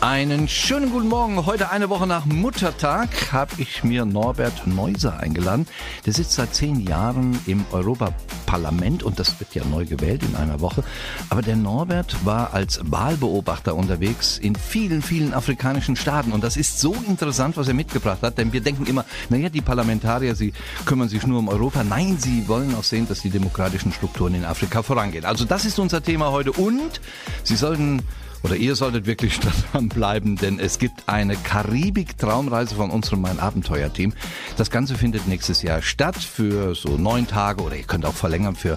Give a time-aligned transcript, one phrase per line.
[0.00, 1.44] Einen schönen guten Morgen.
[1.44, 5.66] Heute eine Woche nach Muttertag habe ich mir Norbert Neuser eingeladen.
[6.06, 10.60] Der sitzt seit zehn Jahren im Europaparlament und das wird ja neu gewählt in einer
[10.60, 10.84] Woche.
[11.30, 16.78] Aber der Norbert war als Wahlbeobachter unterwegs in vielen, vielen afrikanischen Staaten und das ist
[16.78, 20.52] so interessant, was er mitgebracht hat, denn wir denken immer, naja, die Parlamentarier, sie
[20.84, 21.82] kümmern sich nur um Europa.
[21.82, 25.24] Nein, sie wollen auch sehen, dass die demokratischen Strukturen in Afrika vorangehen.
[25.24, 27.00] Also das ist unser Thema heute und
[27.42, 28.02] Sie sollten
[28.42, 29.38] oder ihr solltet wirklich
[29.72, 34.12] dranbleiben, denn es gibt eine Karibik-Traumreise von unserem Mein Abenteuer-Team.
[34.56, 38.56] Das Ganze findet nächstes Jahr statt für so neun Tage oder ihr könnt auch verlängern
[38.56, 38.76] für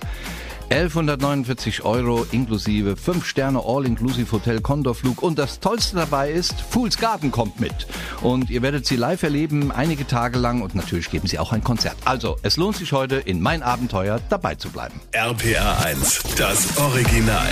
[0.71, 7.29] 1149 Euro inklusive 5 Sterne All-Inclusive Hotel Condorflug und das Tollste dabei ist, Fools Garden
[7.29, 7.87] kommt mit
[8.21, 11.63] und ihr werdet sie live erleben, einige Tage lang und natürlich geben sie auch ein
[11.63, 11.97] Konzert.
[12.05, 15.01] Also, es lohnt sich heute in Mein Abenteuer dabei zu bleiben.
[15.11, 17.49] RPR 1, das Original.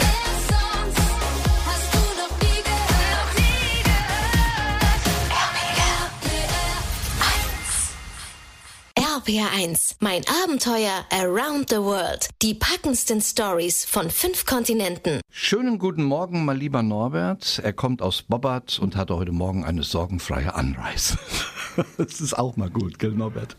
[9.30, 12.30] RPR 1, mein Abenteuer Around the World.
[12.42, 15.22] Die packendsten Stories von fünf Kontinenten.
[15.30, 17.62] Schönen guten Morgen, mein lieber Norbert.
[17.64, 21.20] Er kommt aus Bobbart und hatte heute Morgen eine sorgenfreie Anreise.
[21.98, 23.56] das ist auch mal gut, gell, Norbert?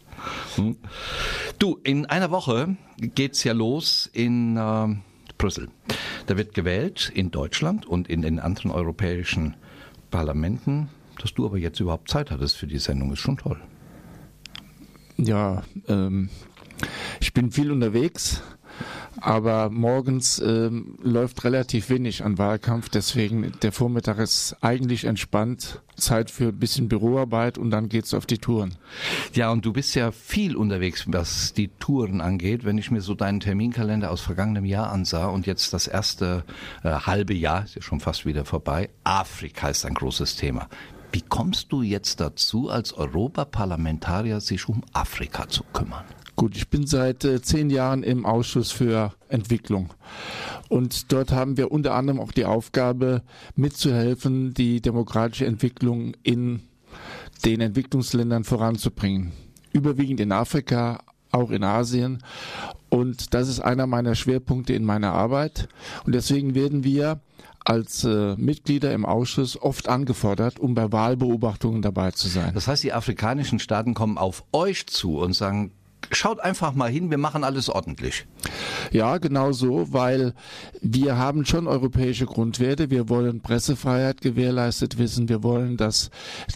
[0.56, 0.76] Hm?
[1.60, 4.88] Du, in einer Woche geht's ja los in äh,
[5.38, 5.68] Brüssel.
[6.26, 9.54] Da wird gewählt in Deutschland und in den anderen europäischen
[10.10, 10.88] Parlamenten.
[11.22, 13.60] Dass du aber jetzt überhaupt Zeit hattest für die Sendung, ist schon toll.
[15.22, 16.30] Ja, ähm,
[17.20, 18.42] ich bin viel unterwegs,
[19.20, 26.30] aber morgens ähm, läuft relativ wenig an Wahlkampf, deswegen der Vormittag ist eigentlich entspannt, Zeit
[26.30, 28.76] für ein bisschen Büroarbeit und dann geht's auf die Touren.
[29.34, 32.64] Ja, und du bist ja viel unterwegs, was die Touren angeht.
[32.64, 36.44] Wenn ich mir so deinen Terminkalender aus vergangenem Jahr ansah und jetzt das erste
[36.82, 40.68] äh, halbe Jahr, ist ja schon fast wieder vorbei, Afrika ist ein großes Thema.
[41.12, 46.04] Wie kommst du jetzt dazu, als Europaparlamentarier sich um Afrika zu kümmern?
[46.36, 49.92] Gut, ich bin seit äh, zehn Jahren im Ausschuss für Entwicklung.
[50.68, 53.22] Und dort haben wir unter anderem auch die Aufgabe,
[53.56, 56.62] mitzuhelfen, die demokratische Entwicklung in
[57.44, 59.32] den Entwicklungsländern voranzubringen.
[59.72, 62.22] Überwiegend in Afrika, auch in Asien.
[62.88, 65.68] Und das ist einer meiner Schwerpunkte in meiner Arbeit.
[66.04, 67.20] Und deswegen werden wir
[67.64, 72.52] als äh, Mitglieder im Ausschuss oft angefordert, um bei Wahlbeobachtungen dabei zu sein.
[72.54, 75.72] Das heißt, die afrikanischen Staaten kommen auf euch zu und sagen,
[76.10, 78.26] schaut einfach mal hin, wir machen alles ordentlich.
[78.90, 80.34] Ja, genau so, weil
[80.80, 82.90] wir haben schon europäische Grundwerte.
[82.90, 85.28] Wir wollen Pressefreiheit gewährleistet wissen.
[85.28, 86.10] Wir wollen, dass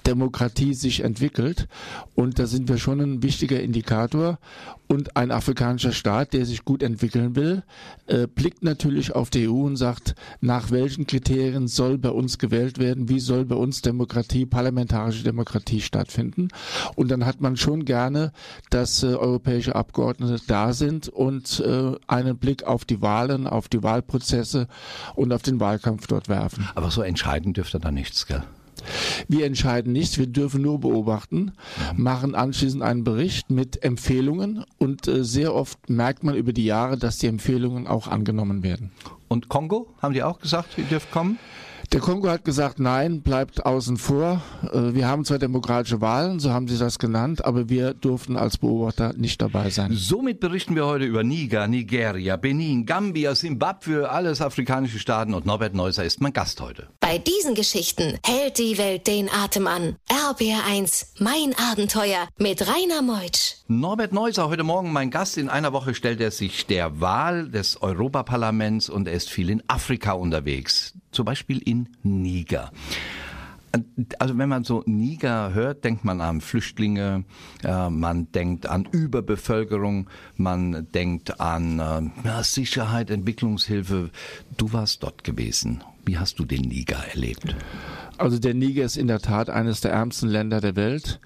[0.06, 1.68] Demokratie sich entwickelt.
[2.14, 4.38] Und da sind wir schon ein wichtiger Indikator.
[4.86, 7.62] Und ein afrikanischer Staat, der sich gut entwickeln will,
[8.06, 12.78] äh, blickt natürlich auf die EU und sagt, nach welchen Kriterien soll bei uns gewählt
[12.78, 13.08] werden?
[13.08, 16.48] Wie soll bei uns Demokratie, parlamentarische Demokratie stattfinden?
[16.96, 18.32] Und dann hat man schon gerne,
[18.68, 23.82] dass äh, europäische Abgeordnete da sind und äh, einen Blick auf die Wahlen, auf die
[23.82, 24.68] Wahlprozesse
[25.14, 26.68] und auf den Wahlkampf dort werfen.
[26.74, 28.42] Aber so entscheiden dürfte da nichts, gell?
[29.28, 31.52] Wir entscheiden nichts, wir dürfen nur beobachten,
[31.94, 36.98] machen anschließend einen Bericht mit Empfehlungen und äh, sehr oft merkt man über die Jahre,
[36.98, 38.90] dass die Empfehlungen auch angenommen werden.
[39.28, 41.38] Und Kongo, haben die auch gesagt, ihr dürft kommen?
[41.92, 44.42] Der Kongo hat gesagt, nein, bleibt außen vor.
[44.72, 48.58] Äh, wir haben zwar demokratische Wahlen, so haben sie das genannt, aber wir durften als
[48.58, 49.92] Beobachter nicht dabei sein.
[49.92, 55.74] Somit berichten wir heute über Niger, Nigeria, Benin, Gambia, Simbabwe, alles afrikanische Staaten und Norbert
[55.74, 56.88] Neuser ist mein Gast heute.
[57.04, 59.96] Bei diesen Geschichten hält die Welt den Atem an.
[60.08, 63.56] RBR1, mein Abenteuer mit Rainer Meutsch.
[63.68, 65.36] Norbert Neuser, heute Morgen mein Gast.
[65.36, 69.62] In einer Woche stellt er sich der Wahl des Europaparlaments und er ist viel in
[69.68, 72.72] Afrika unterwegs zum Beispiel in Niger.
[74.18, 77.24] Also wenn man so Niger hört, denkt man an Flüchtlinge,
[77.62, 84.08] äh, man denkt an Überbevölkerung, man denkt an äh, Sicherheit, Entwicklungshilfe.
[84.56, 85.84] Du warst dort gewesen.
[86.04, 87.56] Wie hast du den Niger erlebt?
[88.18, 91.20] Also der Niger ist in der Tat eines der ärmsten Länder der Welt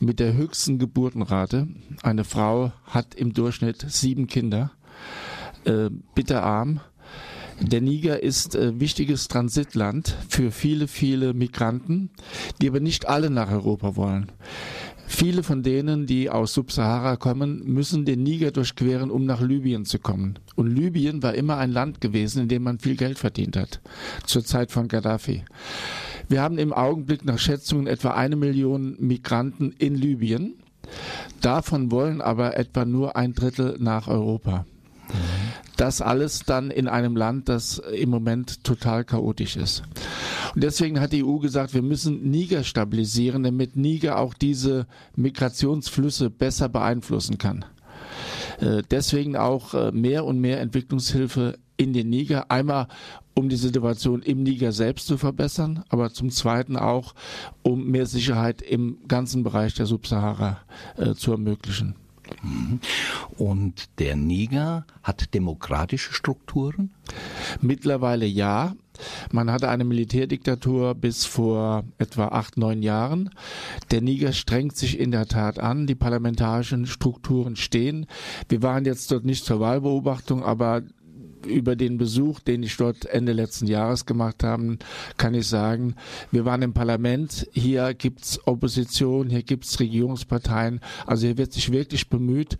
[0.00, 1.68] mit der höchsten Geburtenrate.
[2.02, 4.72] Eine Frau hat im Durchschnitt sieben Kinder,
[5.64, 6.80] äh, bitterarm.
[7.60, 12.10] Der Niger ist äh, wichtiges Transitland für viele, viele Migranten,
[12.60, 14.32] die aber nicht alle nach Europa wollen.
[15.06, 19.98] Viele von denen, die aus Subsahara kommen, müssen den Niger durchqueren, um nach Libyen zu
[19.98, 20.38] kommen.
[20.56, 23.80] Und Libyen war immer ein Land gewesen, in dem man viel Geld verdient hat,
[24.26, 25.44] zur Zeit von Gaddafi.
[26.28, 30.54] Wir haben im Augenblick nach Schätzungen etwa eine Million Migranten in Libyen.
[31.40, 34.64] Davon wollen aber etwa nur ein Drittel nach Europa.
[35.76, 39.82] Das alles dann in einem Land, das im Moment total chaotisch ist.
[40.54, 44.86] Und deswegen hat die EU gesagt, wir müssen Niger stabilisieren, damit Niger auch diese
[45.16, 47.64] Migrationsflüsse besser beeinflussen kann.
[48.60, 52.50] Äh, deswegen auch äh, mehr und mehr Entwicklungshilfe in den Niger.
[52.50, 52.86] Einmal,
[53.34, 57.14] um die Situation im Niger selbst zu verbessern, aber zum Zweiten auch,
[57.62, 60.60] um mehr Sicherheit im ganzen Bereich der Subsahara
[60.96, 61.96] äh, zu ermöglichen.
[62.42, 62.80] Mhm.
[63.36, 66.92] Und der Niger hat demokratische Strukturen?
[67.60, 68.74] Mittlerweile ja.
[69.32, 73.30] Man hatte eine Militärdiktatur bis vor etwa acht, neun Jahren.
[73.90, 75.86] Der Niger strengt sich in der Tat an.
[75.86, 78.06] Die parlamentarischen Strukturen stehen.
[78.48, 80.82] Wir waren jetzt dort nicht zur Wahlbeobachtung, aber
[81.46, 84.78] über den Besuch, den ich dort Ende letzten Jahres gemacht habe,
[85.16, 85.94] kann ich sagen,
[86.30, 92.08] wir waren im Parlament, hier gibt's Opposition, hier gibt's Regierungsparteien, also hier wird sich wirklich
[92.08, 92.56] bemüht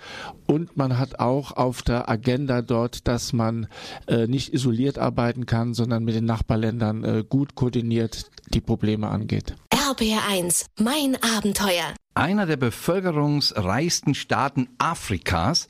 [0.47, 3.67] und man hat auch auf der Agenda dort, dass man
[4.07, 9.55] äh, nicht isoliert arbeiten kann, sondern mit den Nachbarländern äh, gut koordiniert die Probleme angeht.
[9.71, 11.95] RBR1, mein Abenteuer.
[12.17, 15.69] Einer der bevölkerungsreichsten Staaten Afrikas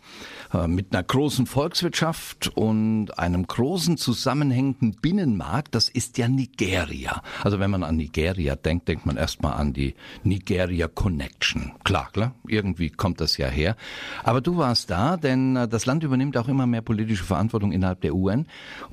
[0.53, 7.23] äh, mit einer großen Volkswirtschaft und einem großen zusammenhängenden Binnenmarkt, das ist ja Nigeria.
[7.43, 11.73] Also wenn man an Nigeria denkt, denkt man erstmal an die Nigeria Connection.
[11.83, 13.75] Klar, klar, irgendwie kommt das ja her.
[14.23, 18.03] Aber du warst da, denn äh, das Land übernimmt auch immer mehr politische Verantwortung innerhalb
[18.03, 18.47] der UN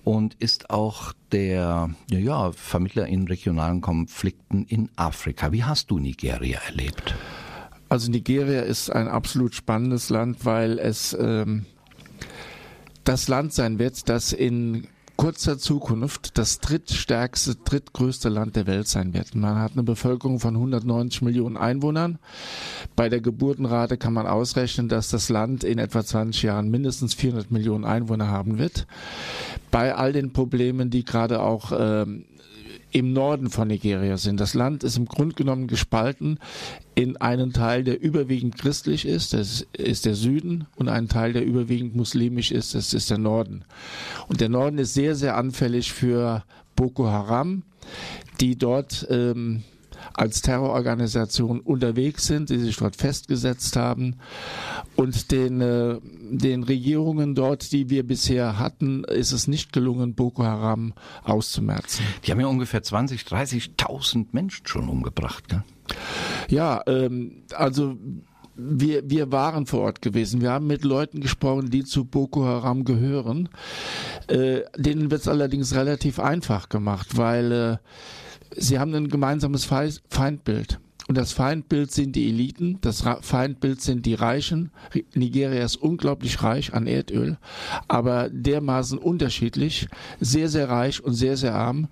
[0.06, 5.51] und ist auch der ja, ja, Vermittler in regionalen Konflikten in Afrika.
[5.51, 7.13] Wie hast du Nigeria erlebt?
[7.91, 11.65] Also Nigeria ist ein absolut spannendes Land, weil es ähm,
[13.03, 19.13] das Land sein wird, das in kurzer Zukunft das drittstärkste, drittgrößte Land der Welt sein
[19.13, 19.35] wird.
[19.35, 22.17] Man hat eine Bevölkerung von 190 Millionen Einwohnern.
[22.95, 27.51] Bei der Geburtenrate kann man ausrechnen, dass das Land in etwa 20 Jahren mindestens 400
[27.51, 28.87] Millionen Einwohner haben wird.
[29.69, 32.23] Bei all den Problemen, die gerade auch ähm,
[32.91, 34.39] im Norden von Nigeria sind.
[34.39, 36.39] Das Land ist im Grunde genommen gespalten
[36.95, 41.45] in einen Teil, der überwiegend christlich ist, das ist der Süden, und einen Teil, der
[41.45, 43.63] überwiegend muslimisch ist, das ist der Norden.
[44.27, 46.43] Und der Norden ist sehr, sehr anfällig für
[46.75, 47.63] Boko Haram,
[48.39, 49.63] die dort ähm,
[50.13, 54.18] als Terrororganisation unterwegs sind, die sich dort festgesetzt haben.
[54.95, 60.44] Und den, äh, den Regierungen dort, die wir bisher hatten, ist es nicht gelungen, Boko
[60.44, 60.94] Haram
[61.24, 62.06] auszumerzen.
[62.25, 65.48] Die haben ja ungefähr 20, 30.000 Menschen schon umgebracht.
[65.48, 65.63] Gell?
[66.50, 67.97] Ja, ähm, also
[68.56, 70.42] wir, wir waren vor Ort gewesen.
[70.42, 73.50] Wir haben mit Leuten gesprochen, die zu Boko Haram gehören.
[74.27, 77.77] Äh, denen wird es allerdings relativ einfach gemacht, weil äh,
[78.56, 80.80] sie haben ein gemeinsames Feindbild.
[81.12, 84.71] Und das Feindbild sind die Eliten, das Feindbild sind die Reichen.
[85.13, 87.38] Nigeria ist unglaublich reich an Erdöl,
[87.89, 89.89] aber dermaßen unterschiedlich,
[90.21, 91.89] sehr, sehr reich und sehr, sehr arm.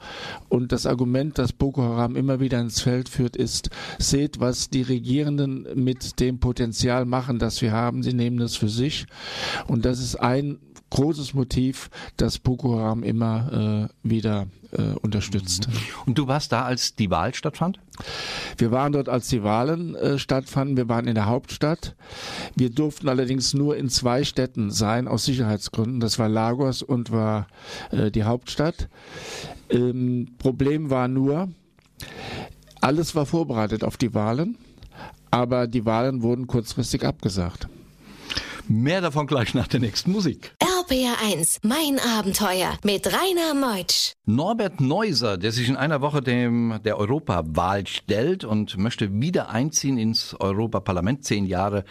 [0.48, 4.84] Und das Argument, das Boko Haram immer wieder ins Feld führt, ist, seht, was die
[4.84, 8.04] Regierenden mit dem Potenzial machen, das wir haben.
[8.04, 9.06] Sie nehmen es für sich.
[9.68, 10.60] Und das ist ein
[10.90, 15.68] großes Motiv, das Boko Haram immer äh, wieder äh, unterstützt.
[15.68, 15.74] Mhm.
[16.08, 17.80] Und du warst da, als die Wahl stattfand?
[18.58, 20.78] Wir waren dort, als die Wahlen äh, stattfanden.
[20.78, 21.96] Wir waren in der Hauptstadt.
[22.56, 26.00] Wir durften allerdings nur in zwei Städten sein, aus Sicherheitsgründen.
[26.00, 27.48] Das war Lagos und war
[27.92, 28.90] äh, die Hauptstadt.
[29.69, 31.50] Ähm, Problem war nur,
[32.81, 34.58] alles war vorbereitet auf die Wahlen,
[35.31, 37.68] aber die Wahlen wurden kurzfristig abgesagt.
[38.68, 40.56] Mehr davon gleich nach der nächsten Musik.
[40.90, 44.14] RPR1, mein Abenteuer mit Rainer Meutsch.
[44.26, 50.00] Norbert Neuser, der sich in einer Woche dem, der Europawahl stellt und möchte wieder einziehen
[50.00, 51.84] ins Europaparlament, zehn Jahre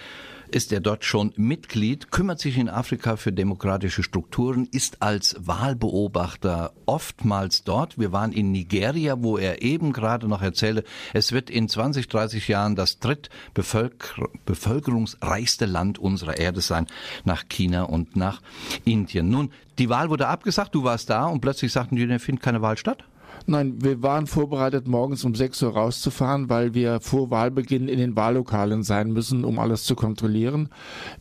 [0.55, 6.73] ist er dort schon Mitglied, kümmert sich in Afrika für demokratische Strukturen, ist als Wahlbeobachter
[6.87, 7.99] oftmals dort.
[7.99, 12.49] Wir waren in Nigeria, wo er eben gerade noch erzähle, es wird in 20, 30
[12.49, 16.87] Jahren das drittbevölkerungsreichste Land unserer Erde sein,
[17.25, 18.43] nach China und nach
[18.85, 19.29] Indien.
[19.29, 22.63] Nun, die Wahl wurde abgesagt, du warst da und plötzlich sagten die, ne, findet keine
[22.63, 23.05] Wahl statt?
[23.51, 28.15] Nein, wir waren vorbereitet, morgens um 6 Uhr rauszufahren, weil wir vor Wahlbeginn in den
[28.15, 30.69] Wahllokalen sein müssen, um alles zu kontrollieren.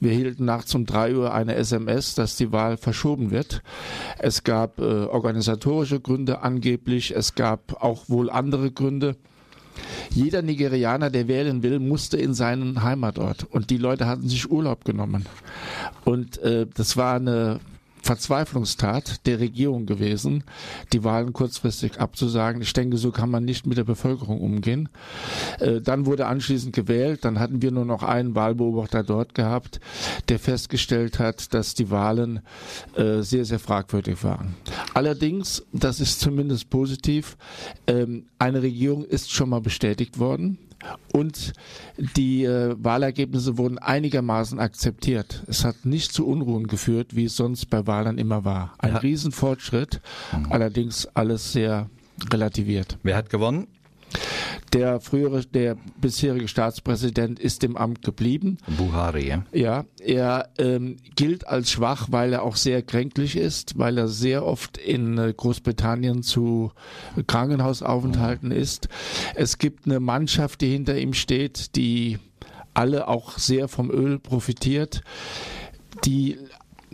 [0.02, 3.62] Wir hielten nachts um 3 Uhr eine SMS, dass die Wahl verschoben wird.
[4.20, 9.16] Es gab äh, organisatorische Gründe angeblich, es gab auch wohl andere Gründe.
[10.10, 13.46] Jeder Nigerianer, der wählen will, musste in seinen Heimatort.
[13.52, 15.26] Und die Leute hatten sich Urlaub genommen.
[16.04, 17.62] Und äh, das war eine
[18.08, 20.46] Verzweiflungstat der Regierung gewesen,
[20.94, 22.62] die Wahlen kurzfristig abzusagen.
[22.62, 24.88] Ich denke, so kann man nicht mit der Bevölkerung umgehen.
[25.60, 27.26] Äh, dann wurde anschließend gewählt.
[27.26, 29.82] Dann hatten wir nur noch einen Wahlbeobachter dort gehabt,
[30.30, 32.40] der festgestellt hat, dass die Wahlen
[32.96, 34.56] äh, sehr, sehr fragwürdig waren.
[34.94, 37.36] Allerdings, das ist zumindest positiv,
[37.88, 40.60] ähm, eine Regierung ist schon mal bestätigt worden
[41.14, 41.54] und
[42.16, 45.44] die äh, Wahlergebnisse wurden einigermaßen akzeptiert.
[45.48, 48.74] Es hat nicht zu Unruhen geführt, wie es sonst bei Wahlen immer war.
[48.78, 48.98] Ein ja.
[48.98, 50.52] Riesenfortschritt, mhm.
[50.52, 51.90] allerdings alles sehr
[52.32, 52.98] relativiert.
[53.04, 53.68] Wer hat gewonnen?
[54.74, 58.58] Der frühere, der bisherige Staatspräsident ist im Amt geblieben.
[58.78, 59.44] Buhari, ja.
[59.54, 64.46] Ja, er ähm, gilt als schwach, weil er auch sehr kränklich ist, weil er sehr
[64.46, 66.72] oft in äh, Großbritannien zu
[67.28, 68.90] Krankenhausaufenthalten ist.
[69.36, 72.20] Es gibt eine Mannschaft, die hinter ihm steht, die
[72.74, 75.02] alle auch sehr vom Öl profitiert
[76.06, 76.38] die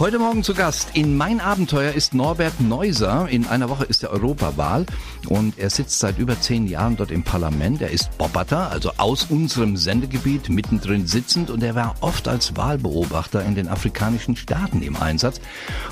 [0.00, 3.28] Heute Morgen zu Gast in Mein Abenteuer ist Norbert Neuser.
[3.28, 4.86] In einer Woche ist der Europawahl
[5.28, 7.82] und er sitzt seit über zehn Jahren dort im Parlament.
[7.82, 13.44] Er ist Bobbatter, also aus unserem Sendegebiet mittendrin sitzend und er war oft als Wahlbeobachter
[13.44, 15.38] in den afrikanischen Staaten im Einsatz.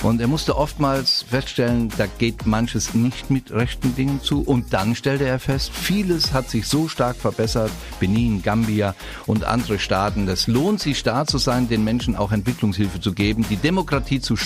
[0.02, 4.40] Und er musste oftmals feststellen, da geht manches nicht mit rechten Dingen zu.
[4.40, 7.70] Und dann stellte er fest, vieles hat sich so stark verbessert.
[8.00, 8.94] Benin, Gambia
[9.26, 10.26] und andere Staaten.
[10.28, 13.44] Es lohnt sich, da zu sein, den Menschen auch Entwicklungshilfe zu geben.
[13.50, 14.36] Die Demokratie Demokratie zu,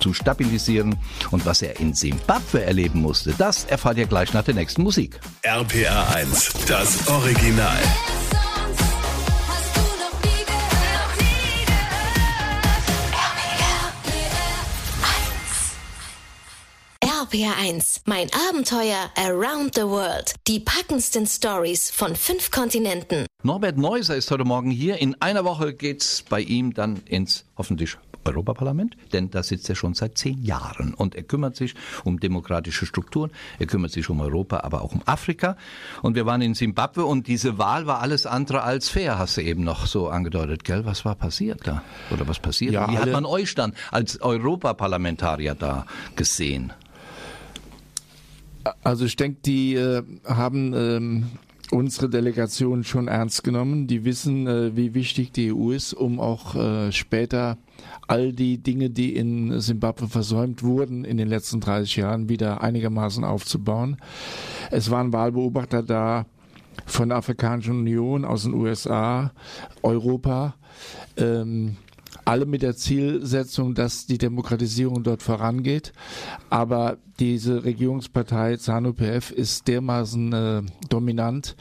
[0.00, 0.96] zu stabilisieren.
[1.30, 5.20] Und was er in Simbabwe erleben musste, das erfahrt ihr gleich nach der nächsten Musik.
[5.42, 7.78] RPA 1, das Original.
[17.02, 20.34] RPR1, mein Abenteuer Around the World.
[20.46, 23.26] Die packendsten Stories von fünf Kontinenten.
[23.42, 24.98] Norbert Neuser ist heute Morgen hier.
[24.98, 27.96] In einer Woche geht's bei ihm dann ins hoffentlich
[28.26, 32.86] Europaparlament, denn da sitzt er schon seit zehn Jahren und er kümmert sich um demokratische
[32.86, 35.56] Strukturen, er kümmert sich um Europa, aber auch um Afrika.
[36.02, 39.42] Und wir waren in Simbabwe und diese Wahl war alles andere als fair, hast du
[39.42, 40.84] eben noch so angedeutet, gell?
[40.84, 41.82] Was war passiert da?
[42.10, 42.72] Oder was passiert?
[42.72, 46.72] Ja, Wie hat man euch dann als Europaparlamentarier da gesehen?
[48.82, 51.26] Also ich denke, die äh, haben ähm,
[51.70, 53.86] unsere Delegation schon ernst genommen.
[53.86, 57.58] Die wissen, äh, wie wichtig die EU ist, um auch äh, später
[58.08, 63.24] all die Dinge, die in Simbabwe versäumt wurden, in den letzten 30 Jahren wieder einigermaßen
[63.24, 63.96] aufzubauen.
[64.70, 66.26] Es waren Wahlbeobachter da
[66.84, 69.32] von der Afrikanischen Union, aus den USA,
[69.82, 70.54] Europa.
[71.16, 71.76] Ähm,
[72.24, 75.92] alle mit der Zielsetzung, dass die Demokratisierung dort vorangeht.
[76.50, 81.56] Aber diese Regierungspartei ZANU-PF ist dermaßen äh, dominant.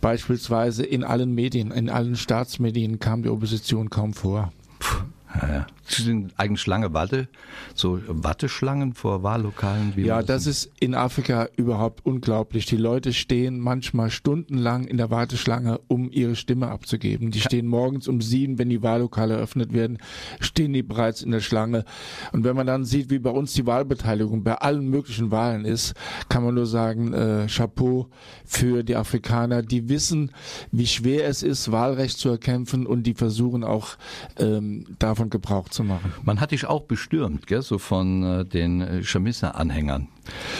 [0.00, 4.52] Beispielsweise in allen Medien, in allen Staatsmedien kam die Opposition kaum vor.
[4.78, 5.04] Puh.
[5.42, 6.04] Ja, ja.
[6.04, 7.28] sind eigentlich lange Warte,
[7.74, 9.92] so Watteschlangen vor Wahllokalen.
[9.96, 12.66] Wie ja, das ist in Afrika überhaupt unglaublich.
[12.66, 17.30] Die Leute stehen manchmal stundenlang in der Warteschlange, um ihre Stimme abzugeben.
[17.30, 19.98] Die stehen morgens um sieben, wenn die Wahllokale eröffnet werden,
[20.40, 21.84] stehen die bereits in der Schlange.
[22.32, 25.94] Und wenn man dann sieht, wie bei uns die Wahlbeteiligung bei allen möglichen Wahlen ist,
[26.28, 28.08] kann man nur sagen, äh, Chapeau
[28.44, 30.32] für die Afrikaner, die wissen,
[30.72, 33.96] wie schwer es ist, Wahlrecht zu erkämpfen und die versuchen auch
[34.38, 36.12] ähm, davon Gebrauch zu machen.
[36.22, 40.08] Man hat dich auch bestürmt, gell, so von äh, den äh, Schamissa-Anhängern.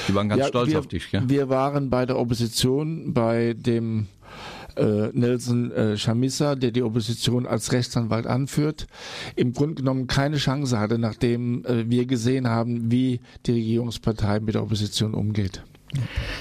[0.08, 1.22] Die waren ganz ja, stolz wir, auf dich, gell?
[1.26, 4.06] Wir waren bei der Opposition, bei dem
[4.78, 8.86] äh, Nelson äh, Chamissa, der die Opposition als Rechtsanwalt anführt,
[9.36, 14.54] im Grunde genommen keine Chance hatte, nachdem äh, wir gesehen haben, wie die Regierungspartei mit
[14.54, 15.62] der Opposition umgeht.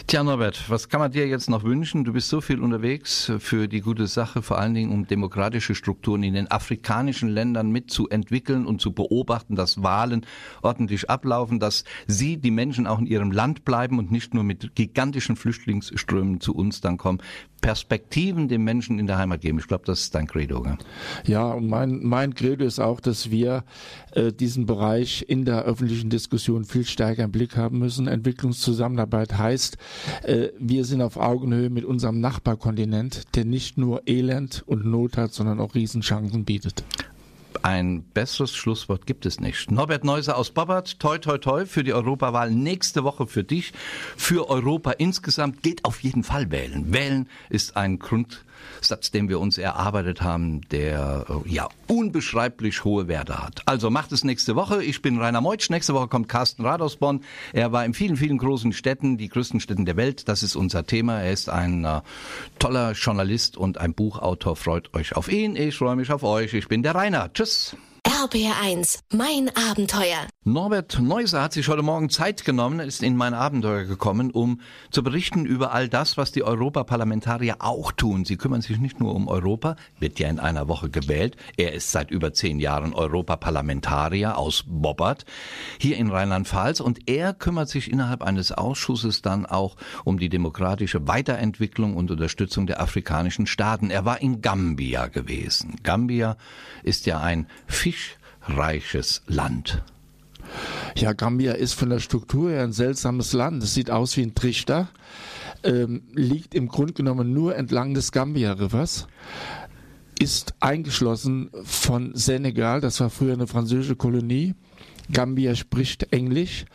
[0.08, 2.04] Tja, Norbert, was kann man dir jetzt noch wünschen?
[2.04, 6.24] Du bist so viel unterwegs für die gute Sache, vor allen Dingen um demokratische Strukturen
[6.24, 10.26] in den afrikanischen Ländern mitzuentwickeln und zu beobachten, dass Wahlen
[10.62, 14.76] ordentlich ablaufen, dass sie, die Menschen auch in ihrem Land bleiben und nicht nur mit
[14.76, 17.22] gigantischen Flüchtlingsströmen zu uns dann kommen.
[17.62, 19.60] Perspektiven den Menschen in der Heimat geben.
[19.60, 20.62] Ich glaube, das ist dein Credo.
[20.62, 20.78] Gell?
[21.26, 23.64] Ja, und mein, mein Credo ist auch, dass wir
[24.14, 28.08] äh, diesen Bereich in der öffentlichen Diskussion viel stärker im Blick haben müssen.
[28.08, 29.78] Entwicklungszusammenarbeit heißt,
[30.24, 35.34] äh, wir sind auf Augenhöhe mit unserem Nachbarkontinent, der nicht nur Elend und Not hat,
[35.34, 36.84] sondern auch Riesenchancen bietet.
[37.64, 39.72] Ein besseres Schlusswort gibt es nicht.
[39.72, 43.74] Norbert Neuser aus Bobbert, toi toi toi für die Europawahl nächste Woche für dich,
[44.16, 45.64] für Europa insgesamt.
[45.64, 46.94] Geht auf jeden Fall wählen.
[46.94, 48.46] Wählen ist ein Grund,
[48.82, 53.62] Satz, den wir uns erarbeitet haben, der äh, ja unbeschreiblich hohe Werte hat.
[53.66, 54.84] Also macht es nächste Woche.
[54.84, 55.70] Ich bin Rainer Meutsch.
[55.70, 57.22] Nächste Woche kommt Carsten Rath aus Bonn.
[57.54, 60.28] Er war in vielen, vielen großen Städten, die größten Städten der Welt.
[60.28, 61.22] Das ist unser Thema.
[61.22, 62.02] Er ist ein äh,
[62.60, 64.56] toller Journalist und ein Buchautor.
[64.56, 65.56] Freut euch auf ihn.
[65.56, 66.54] Ich freue mich auf euch.
[66.54, 67.32] Ich bin der Rainer.
[67.34, 67.76] Tschüss.
[68.18, 70.26] RBR1, mein Abenteuer.
[70.44, 75.04] Norbert Neuser hat sich heute Morgen Zeit genommen, ist in mein Abenteuer gekommen, um zu
[75.04, 78.26] berichten über all das, was die Europaparlamentarier auch tun.
[78.26, 81.36] Sie kümmern sich nicht nur um Europa, wird ja in einer Woche gewählt.
[81.58, 85.26] Er ist seit über zehn Jahren Europaparlamentarier aus Bobbert
[85.78, 91.08] hier in Rheinland-Pfalz und er kümmert sich innerhalb eines Ausschusses dann auch um die demokratische
[91.08, 93.92] Weiterentwicklung und Unterstützung der afrikanischen Staaten.
[93.92, 95.76] Er war in Gambia gewesen.
[95.84, 96.38] Gambia
[96.84, 97.48] ist ja ein
[98.48, 99.84] fischreiches Land.
[100.96, 103.62] Ja, Gambia ist von der Struktur her ein seltsames Land.
[103.62, 104.88] Es sieht aus wie ein Trichter,
[105.64, 109.08] ähm, liegt im Grunde genommen nur entlang des Gambia Rivers,
[110.20, 114.56] ist eingeschlossen von Senegal, das war früher eine französische Kolonie.
[115.12, 116.66] Gambia spricht Englisch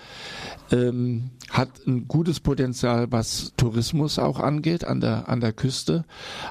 [0.73, 6.05] ähm, hat ein gutes Potenzial, was Tourismus auch angeht an der, an der Küste,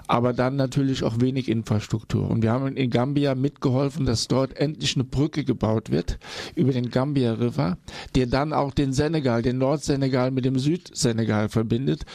[0.08, 2.30] aber dann natürlich auch wenig Infrastruktur.
[2.30, 6.20] Und wir haben in Gambia mitgeholfen, dass dort endlich eine Brücke gebaut wird
[6.56, 7.78] über den Gambia River,
[8.16, 12.06] der dann auch den Senegal, den Nordsenegal mit dem Südsenegal verbindet.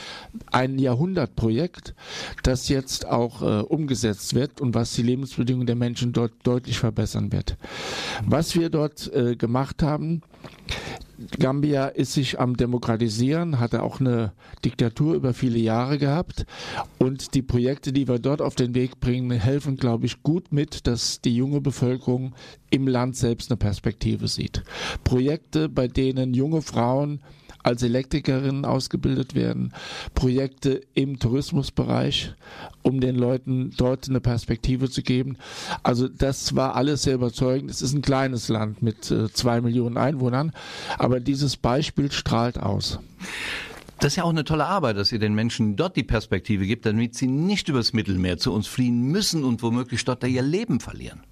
[0.53, 1.95] Ein Jahrhundertprojekt,
[2.45, 7.33] das jetzt auch äh, umgesetzt wird und was die Lebensbedingungen der Menschen dort deutlich verbessern
[7.33, 7.57] wird.
[8.25, 10.23] Was wir dort äh, gemacht haben,
[11.39, 14.33] Gambia ist sich am Demokratisieren, hatte auch eine
[14.65, 16.45] Diktatur über viele Jahre gehabt.
[16.99, 20.87] Und die Projekte, die wir dort auf den Weg bringen, helfen, glaube ich, gut mit,
[20.87, 22.35] dass die junge Bevölkerung
[22.71, 24.63] im Land selbst eine Perspektive sieht.
[25.05, 27.21] Projekte, bei denen junge Frauen
[27.67, 29.73] als Elektrikerinnen ausgebildet werden,
[30.15, 32.33] Projekte im Tourismusbereich,
[32.83, 35.37] um den Leuten dort eine Perspektive zu geben.
[35.83, 37.69] Also das war alles sehr überzeugend.
[37.69, 40.53] Es ist ein kleines Land mit äh, zwei Millionen Einwohnern,
[40.97, 43.01] aber dieses Beispiel strahlt aus.
[43.99, 46.87] Das ist ja auch eine tolle Arbeit, dass ihr den Menschen dort die Perspektive gibt,
[46.87, 51.23] damit sie nicht übers Mittelmeer zu uns fliehen müssen und womöglich dort ihr Leben verlieren.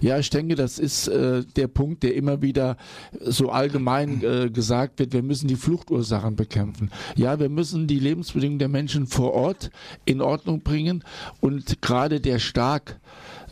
[0.00, 2.76] Ja, ich denke, das ist äh, der Punkt, der immer wieder
[3.20, 5.12] so allgemein äh, gesagt wird.
[5.12, 6.90] Wir müssen die Fluchtursachen bekämpfen.
[7.16, 9.70] Ja, wir müssen die Lebensbedingungen der Menschen vor Ort
[10.04, 11.04] in Ordnung bringen
[11.40, 12.98] und gerade der stark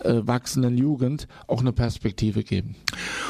[0.05, 2.77] wachsenden Jugend auch eine Perspektive geben.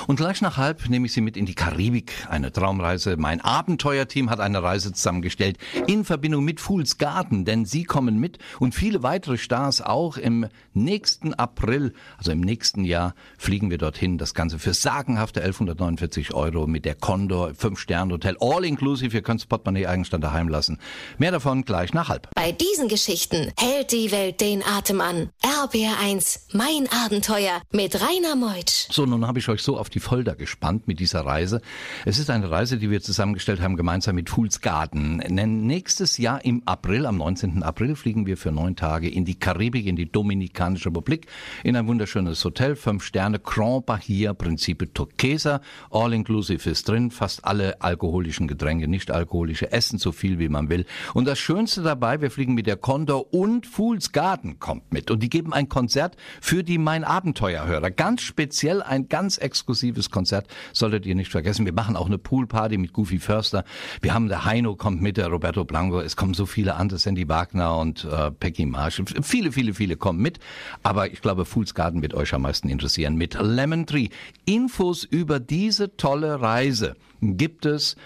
[0.07, 3.17] Und gleich nach halb nehme ich Sie mit in die Karibik, eine Traumreise.
[3.17, 8.39] Mein Abenteuerteam hat eine Reise zusammengestellt in Verbindung mit Fools Garden, denn Sie kommen mit
[8.61, 10.17] und viele weitere Stars auch.
[10.17, 14.19] Im nächsten April, also im nächsten Jahr, fliegen wir dorthin.
[14.19, 19.17] Das Ganze für sagenhafte 1149 Euro mit der Condor 5-Sterne-Hotel, all inclusive.
[19.17, 20.79] Ihr könnt das Portemonnaie-Eigenstand daheim lassen.
[21.19, 22.29] Mehr davon gleich nach halb.
[22.35, 25.31] Bei diesen Geschichten hält die Welt den Atem an.
[25.43, 28.87] RBR1 mein Abenteuer mit Rainer Meutsch.
[28.91, 31.61] So, nun habe ich euch so auf die Folter gespannt mit dieser Reise.
[32.07, 35.19] Es ist eine Reise, die wir zusammengestellt haben, gemeinsam mit Fools Garden.
[35.19, 37.63] Nächstes Jahr im April, am 19.
[37.63, 41.27] April, fliegen wir für neun Tage in die Karibik, in die Dominikanische Republik,
[41.63, 45.61] in ein wunderschönes Hotel, fünf Sterne, Grand Bahia, Principe Turquesa.
[45.91, 50.71] All inclusive ist drin, fast alle alkoholischen Getränke, nicht alkoholische, essen so viel wie man
[50.71, 50.87] will.
[51.13, 55.11] Und das Schönste dabei, wir fliegen mit der Condor und Fools Garden kommt mit.
[55.11, 56.17] Und die geben ein Konzert
[56.47, 57.91] für die Mein Abenteuerhörer.
[57.91, 61.67] Ganz speziell ein ganz exklusives Konzert, solltet ihr nicht vergessen.
[61.67, 63.65] Wir machen auch eine Poolparty mit Goofy Förster.
[64.01, 67.29] Wir haben der Heino kommt mit, der Roberto Blanco, es kommen so viele andere, Sandy
[67.29, 69.03] Wagner und äh, Peggy Marsh.
[69.23, 70.39] Viele, viele, viele kommen mit.
[70.85, 74.11] Aber ich glaube, Fools Garden wird euch am meisten interessieren mit Lemon Tree.
[74.45, 77.97] Infos über diese tolle Reise gibt es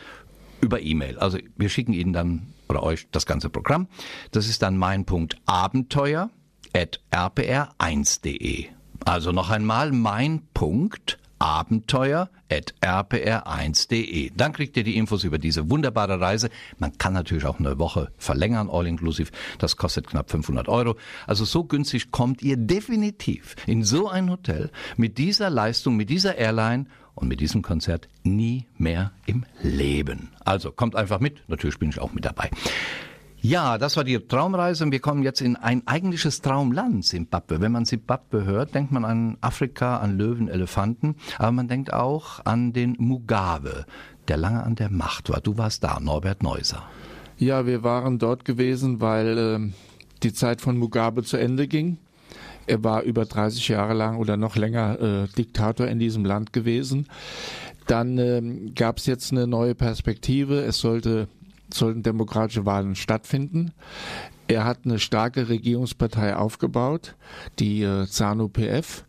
[0.63, 1.19] über E-Mail.
[1.19, 3.87] Also wir schicken Ihnen dann oder euch das ganze Programm.
[4.31, 6.31] Das ist dann mein Punkt Abenteuer
[6.75, 8.67] rpr1.de.
[9.05, 14.31] Also noch einmal mein Punkt abenteuer.rpr1.de.
[14.37, 16.51] Dann kriegt ihr die Infos über diese wunderbare Reise.
[16.79, 19.33] Man kann natürlich auch eine Woche verlängern, all inclusive.
[19.59, 20.97] Das kostet knapp 500 Euro.
[21.27, 26.37] Also so günstig kommt ihr definitiv in so ein Hotel mit dieser Leistung, mit dieser
[26.37, 30.29] Airline und mit diesem Konzert nie mehr im Leben.
[30.45, 31.49] Also kommt einfach mit.
[31.49, 32.51] Natürlich bin ich auch mit dabei.
[33.43, 37.63] Ja, das war die Traumreise und wir kommen jetzt in ein eigentliches Traumland, Simbabwe.
[37.63, 42.45] Wenn man Simbabwe hört, denkt man an Afrika, an Löwen, Elefanten, aber man denkt auch
[42.45, 43.87] an den Mugabe,
[44.29, 45.41] der lange an der Macht war.
[45.41, 46.83] Du warst da, Norbert Neuser.
[47.39, 49.73] Ja, wir waren dort gewesen, weil äh,
[50.23, 51.97] die Zeit von Mugabe zu Ende ging.
[52.67, 57.09] Er war über 30 Jahre lang oder noch länger äh, Diktator in diesem Land gewesen.
[57.87, 60.61] Dann ähm, gab es jetzt eine neue Perspektive.
[60.61, 61.27] Es sollte
[61.75, 63.73] sollten demokratische Wahlen stattfinden.
[64.49, 67.15] Er hat eine starke Regierungspartei aufgebaut,
[67.59, 69.05] die äh, ZANU-PF,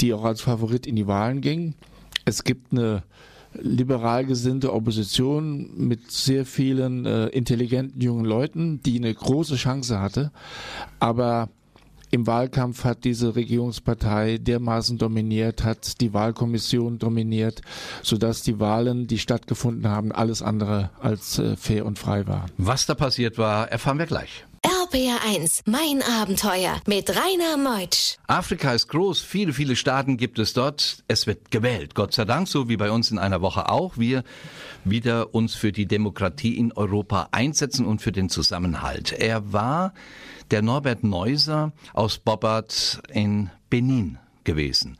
[0.00, 1.74] die auch als Favorit in die Wahlen ging.
[2.24, 3.02] Es gibt eine
[3.60, 10.30] liberal gesinnte Opposition mit sehr vielen äh, intelligenten jungen Leuten, die eine große Chance hatte.
[11.00, 11.48] Aber
[12.10, 17.62] im Wahlkampf hat diese Regierungspartei dermaßen dominiert, hat die Wahlkommission dominiert,
[18.02, 22.50] sodass die Wahlen, die stattgefunden haben, alles andere als äh, fair und frei waren.
[22.58, 24.45] Was da passiert war, erfahren wir gleich.
[24.86, 28.18] RPR1, mein Abenteuer mit Rainer Meutsch.
[28.26, 31.02] Afrika ist groß, viele, viele Staaten gibt es dort.
[31.08, 33.96] Es wird gewählt, Gott sei Dank, so wie bei uns in einer Woche auch.
[33.96, 34.22] Wir
[34.84, 39.12] wieder uns für die Demokratie in Europa einsetzen und für den Zusammenhalt.
[39.12, 39.92] Er war
[40.50, 44.98] der Norbert Neuser aus Bobbart in Benin gewesen.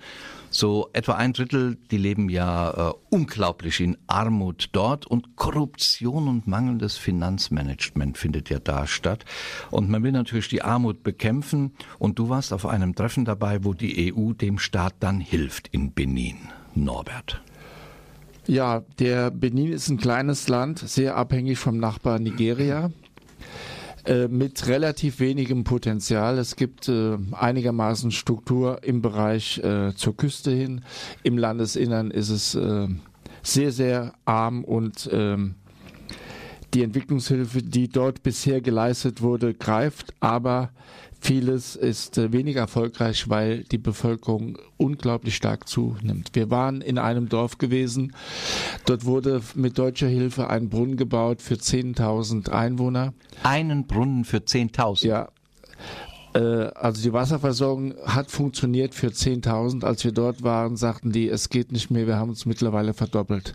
[0.56, 6.46] So etwa ein Drittel, die leben ja äh, unglaublich in Armut dort und Korruption und
[6.46, 9.26] mangelndes Finanzmanagement findet ja da statt.
[9.70, 13.74] Und man will natürlich die Armut bekämpfen und du warst auf einem Treffen dabei, wo
[13.74, 16.38] die EU dem Staat dann hilft in Benin.
[16.74, 17.42] Norbert.
[18.46, 22.90] Ja, der Benin ist ein kleines Land, sehr abhängig vom Nachbar Nigeria.
[24.06, 26.38] Äh, mit relativ wenigem Potenzial.
[26.38, 30.82] Es gibt äh, einigermaßen Struktur im Bereich äh, zur Küste hin.
[31.24, 32.86] Im Landesinnern ist es äh,
[33.42, 35.56] sehr, sehr arm und ähm,
[36.72, 40.70] die Entwicklungshilfe, die dort bisher geleistet wurde, greift, aber
[41.20, 46.30] Vieles ist äh, weniger erfolgreich, weil die Bevölkerung unglaublich stark zunimmt.
[46.34, 48.14] Wir waren in einem Dorf gewesen.
[48.84, 53.12] Dort wurde mit deutscher Hilfe ein Brunnen gebaut für 10.000 Einwohner.
[53.42, 55.06] Einen Brunnen für 10.000?
[55.06, 55.28] Ja.
[56.36, 59.84] Äh, also die Wasserversorgung hat funktioniert für 10.000.
[59.84, 63.54] Als wir dort waren, sagten die, es geht nicht mehr, wir haben uns mittlerweile verdoppelt.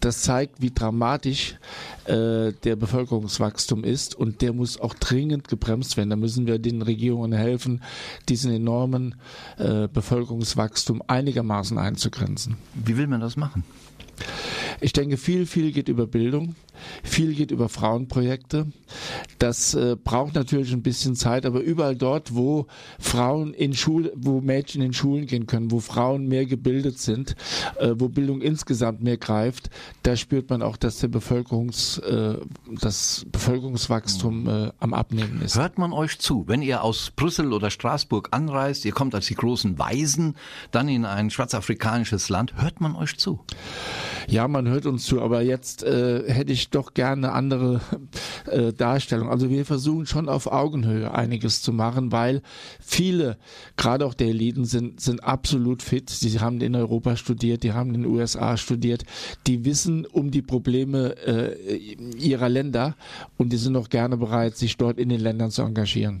[0.00, 1.56] Das zeigt, wie dramatisch
[2.04, 6.10] äh, der Bevölkerungswachstum ist und der muss auch dringend gebremst werden.
[6.10, 7.82] Da müssen wir den Regierungen helfen,
[8.28, 9.16] diesen enormen
[9.58, 12.56] äh, Bevölkerungswachstum einigermaßen einzugrenzen.
[12.74, 13.64] Wie will man das machen?
[14.80, 16.54] Ich denke, viel, viel geht über Bildung,
[17.02, 18.66] viel geht über Frauenprojekte.
[19.38, 22.66] Das äh, braucht natürlich ein bisschen Zeit, aber überall dort, wo
[22.98, 27.36] Frauen in Schule, wo Mädchen in Schulen gehen können, wo Frauen mehr gebildet sind,
[27.78, 29.70] äh, wo Bildung insgesamt mehr greift,
[30.02, 32.36] da spürt man auch, dass der Bevölkerungs, äh,
[32.80, 35.58] das Bevölkerungswachstum äh, am Abnehmen ist.
[35.58, 39.34] Hört man euch zu, wenn ihr aus Brüssel oder Straßburg anreist, ihr kommt als die
[39.34, 40.36] großen Weisen
[40.70, 43.40] dann in ein schwarzafrikanisches Land, hört man euch zu?
[44.28, 47.80] Ja, man hört uns zu, aber jetzt äh, hätte doch gerne eine andere
[48.46, 49.28] äh, Darstellung.
[49.28, 52.42] Also wir versuchen schon auf Augenhöhe einiges zu machen, weil
[52.80, 53.38] viele,
[53.76, 56.10] gerade auch der Eliten, sind, sind absolut fit.
[56.10, 59.04] Sie haben in Europa studiert, die haben in den USA studiert,
[59.46, 62.96] die wissen um die Probleme äh, ihrer Länder
[63.36, 66.18] und die sind auch gerne bereit, sich dort in den Ländern zu engagieren.